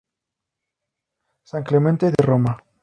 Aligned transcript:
San 1.43 1.61
Clemente 1.63 2.07
de 2.09 2.15
Roma. 2.23 2.57